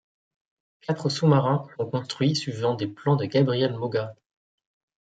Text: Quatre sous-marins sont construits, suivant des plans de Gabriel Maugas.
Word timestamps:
Quatre 0.81 1.09
sous-marins 1.09 1.67
sont 1.77 1.85
construits, 1.87 2.35
suivant 2.35 2.73
des 2.73 2.87
plans 2.87 3.15
de 3.17 3.25
Gabriel 3.25 3.77
Maugas. 3.77 4.15